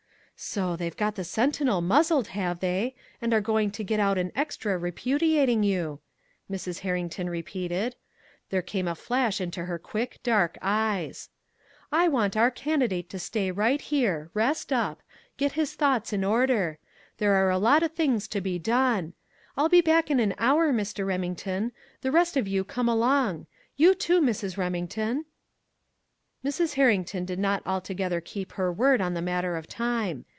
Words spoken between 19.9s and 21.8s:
in an hour, Mr. Remington.